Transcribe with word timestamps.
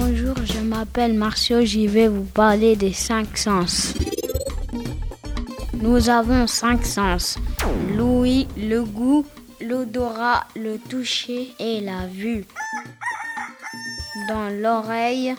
Bonjour, 0.00 0.36
je 0.44 0.60
m'appelle 0.60 1.14
Marcio, 1.14 1.64
j'y 1.64 1.88
vais 1.88 2.06
vous 2.06 2.22
parler 2.22 2.76
des 2.76 2.92
cinq 2.92 3.36
sens. 3.36 3.94
Nous 5.74 6.08
avons 6.08 6.46
cinq 6.46 6.86
sens. 6.86 7.36
L'ouïe, 7.96 8.46
le 8.56 8.84
goût, 8.84 9.26
l'odorat, 9.60 10.46
le 10.54 10.78
toucher 10.78 11.48
et 11.58 11.80
la 11.80 12.06
vue. 12.06 12.44
Dans 14.28 14.48
l'oreille, 14.50 15.34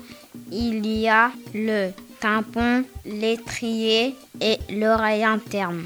il 0.52 0.86
y 0.86 1.08
a 1.08 1.32
le 1.54 1.92
tampon, 2.20 2.84
l'étrier 3.06 4.14
et 4.42 4.58
l'oreille 4.70 5.24
interne. 5.24 5.86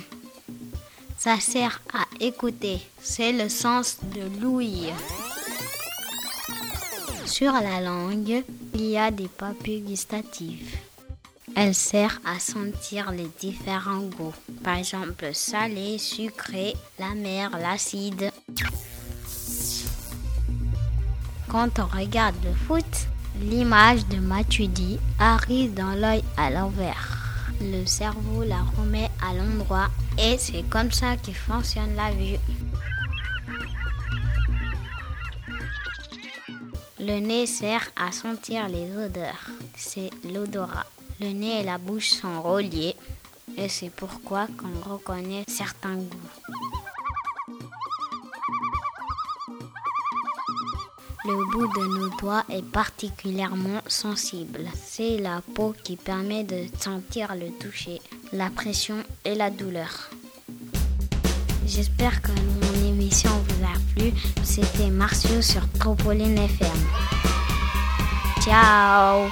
Ça 1.15 1.39
sert 1.39 1.79
à 1.93 2.05
écouter. 2.19 2.79
C'est 2.99 3.33
le 3.33 3.49
sens 3.49 3.99
de 4.15 4.41
l'ouïe. 4.41 4.91
Sur 7.25 7.53
la 7.53 7.79
langue, 7.81 8.43
il 8.73 8.85
y 8.85 8.97
a 8.97 9.09
des 9.09 9.27
papilles 9.27 9.81
gustatives. 9.81 10.75
Elle 11.55 11.73
sert 11.73 12.19
à 12.25 12.39
sentir 12.39 13.11
les 13.11 13.29
différents 13.39 14.01
goûts. 14.01 14.33
Par 14.63 14.75
exemple, 14.75 15.29
salé, 15.33 15.97
sucré, 15.97 16.73
la 16.99 17.13
mer, 17.15 17.51
l'acide. 17.59 18.31
Quand 21.47 21.79
on 21.79 21.85
regarde 21.85 22.35
le 22.43 22.53
foot, 22.53 23.07
l'image 23.41 24.05
de 24.07 24.17
Matuidi 24.17 24.99
arrive 25.19 25.73
dans 25.73 25.93
l'œil 25.93 26.23
à 26.37 26.49
l'envers. 26.49 27.19
Le 27.61 27.85
cerveau 27.85 28.43
la 28.43 28.61
remet 28.77 29.09
à 29.21 29.33
l'endroit 29.33 29.89
et 30.17 30.37
c'est 30.37 30.63
comme 30.69 30.91
ça 30.91 31.15
que 31.15 31.31
fonctionne 31.31 31.95
la 31.95 32.11
vue. 32.11 32.39
Le 37.05 37.19
nez 37.19 37.45
sert 37.47 37.91
à 37.97 38.13
sentir 38.13 38.69
les 38.69 38.89
odeurs. 38.95 39.49
C'est 39.75 40.09
l'odorat. 40.23 40.85
Le 41.19 41.33
nez 41.33 41.59
et 41.59 41.63
la 41.63 41.77
bouche 41.77 42.11
sont 42.11 42.41
reliés 42.41 42.95
et 43.57 43.67
c'est 43.67 43.89
pourquoi 43.89 44.47
qu'on 44.47 44.89
reconnaît 44.89 45.43
certains 45.47 45.95
goûts. 45.95 46.29
Le 51.25 51.51
bout 51.51 51.67
de 51.67 51.99
nos 51.99 52.09
doigts 52.19 52.45
est 52.49 52.65
particulièrement 52.65 53.81
sensible. 53.85 54.61
C'est 54.81 55.17
la 55.17 55.41
peau 55.55 55.75
qui 55.83 55.97
permet 55.97 56.45
de 56.45 56.67
sentir 56.79 57.35
le 57.35 57.49
toucher, 57.51 57.99
la 58.31 58.49
pression 58.49 59.03
et 59.25 59.35
la 59.35 59.49
douleur. 59.49 60.09
J'espère 61.65 62.21
que 62.21 62.31
mon 62.31 62.87
émission 62.87 63.31
vous 63.49 63.63
a 63.65 63.73
plu. 63.93 64.13
C'était 64.55 64.91
Marcio 64.91 65.41
sur 65.41 65.63
Tropoline 65.79 66.37
FM. 66.37 66.77
Ciao 68.39 69.27